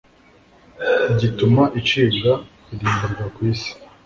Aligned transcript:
gituma 1.19 1.63
icibwa 1.79 2.31
irimburwa 2.73 3.25
ku 3.33 3.39
isi 3.51 3.71